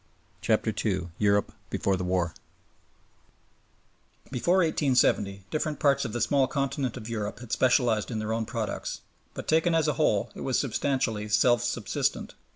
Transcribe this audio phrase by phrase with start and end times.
[0.41, 2.33] CHAPTER II EUROPE BEFORE THE WAR
[4.31, 8.47] Before 1870 different parts of the small continent of Europe had specialized in their own
[8.47, 9.01] products;
[9.35, 12.33] but, taken as a whole, it was substantially self subsistent.